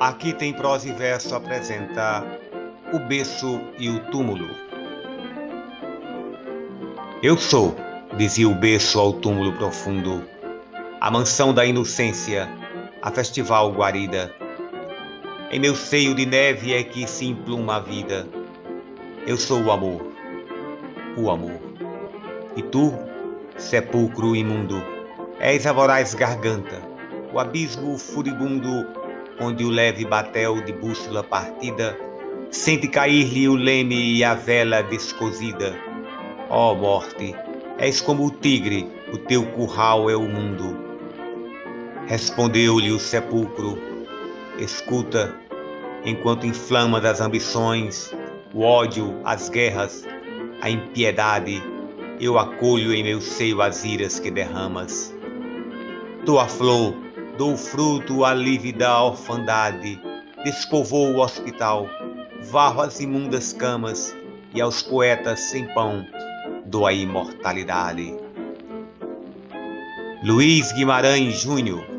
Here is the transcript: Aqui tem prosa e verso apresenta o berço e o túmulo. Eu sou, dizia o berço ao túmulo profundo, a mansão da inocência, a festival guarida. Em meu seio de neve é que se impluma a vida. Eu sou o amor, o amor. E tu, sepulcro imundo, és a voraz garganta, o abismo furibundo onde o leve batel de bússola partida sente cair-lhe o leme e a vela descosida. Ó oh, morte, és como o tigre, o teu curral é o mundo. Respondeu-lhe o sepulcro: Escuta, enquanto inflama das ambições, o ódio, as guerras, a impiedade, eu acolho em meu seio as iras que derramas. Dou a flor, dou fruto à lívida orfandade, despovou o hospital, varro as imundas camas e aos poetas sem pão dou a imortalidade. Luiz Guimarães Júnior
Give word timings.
Aqui 0.00 0.32
tem 0.32 0.52
prosa 0.52 0.88
e 0.88 0.92
verso 0.92 1.34
apresenta 1.34 2.24
o 2.92 3.00
berço 3.00 3.60
e 3.80 3.90
o 3.90 3.98
túmulo. 4.12 4.48
Eu 7.20 7.36
sou, 7.36 7.74
dizia 8.16 8.48
o 8.48 8.54
berço 8.54 9.00
ao 9.00 9.14
túmulo 9.14 9.52
profundo, 9.54 10.24
a 11.00 11.10
mansão 11.10 11.52
da 11.52 11.66
inocência, 11.66 12.48
a 13.02 13.10
festival 13.10 13.72
guarida. 13.72 14.32
Em 15.50 15.58
meu 15.58 15.74
seio 15.74 16.14
de 16.14 16.24
neve 16.24 16.72
é 16.72 16.84
que 16.84 17.04
se 17.04 17.26
impluma 17.26 17.78
a 17.78 17.80
vida. 17.80 18.24
Eu 19.26 19.36
sou 19.36 19.64
o 19.64 19.72
amor, 19.72 20.12
o 21.16 21.28
amor. 21.28 21.58
E 22.54 22.62
tu, 22.62 22.94
sepulcro 23.56 24.36
imundo, 24.36 24.80
és 25.40 25.66
a 25.66 25.72
voraz 25.72 26.14
garganta, 26.14 26.80
o 27.32 27.40
abismo 27.40 27.98
furibundo 27.98 28.86
onde 29.40 29.64
o 29.64 29.70
leve 29.70 30.04
batel 30.04 30.60
de 30.62 30.72
bússola 30.72 31.22
partida 31.22 31.98
sente 32.50 32.88
cair-lhe 32.88 33.48
o 33.48 33.54
leme 33.54 34.16
e 34.16 34.24
a 34.24 34.34
vela 34.34 34.82
descosida. 34.82 35.74
Ó 36.50 36.72
oh, 36.72 36.74
morte, 36.74 37.34
és 37.78 38.00
como 38.00 38.26
o 38.26 38.30
tigre, 38.30 38.88
o 39.12 39.18
teu 39.18 39.44
curral 39.52 40.08
é 40.08 40.16
o 40.16 40.22
mundo. 40.22 40.76
Respondeu-lhe 42.06 42.90
o 42.90 42.98
sepulcro: 42.98 43.78
Escuta, 44.58 45.34
enquanto 46.04 46.46
inflama 46.46 47.00
das 47.00 47.20
ambições, 47.20 48.14
o 48.54 48.62
ódio, 48.62 49.20
as 49.24 49.48
guerras, 49.48 50.06
a 50.62 50.70
impiedade, 50.70 51.62
eu 52.18 52.38
acolho 52.38 52.94
em 52.94 53.04
meu 53.04 53.20
seio 53.20 53.60
as 53.60 53.84
iras 53.84 54.18
que 54.18 54.30
derramas. 54.30 55.14
Dou 56.24 56.40
a 56.40 56.48
flor, 56.48 56.94
dou 57.38 57.56
fruto 57.56 58.24
à 58.24 58.34
lívida 58.34 59.00
orfandade, 59.00 60.02
despovou 60.42 61.14
o 61.14 61.20
hospital, 61.20 61.88
varro 62.50 62.80
as 62.80 62.98
imundas 62.98 63.52
camas 63.52 64.12
e 64.52 64.60
aos 64.60 64.82
poetas 64.82 65.38
sem 65.38 65.72
pão 65.72 66.04
dou 66.66 66.84
a 66.84 66.92
imortalidade. 66.92 68.12
Luiz 70.24 70.72
Guimarães 70.72 71.40
Júnior 71.40 71.97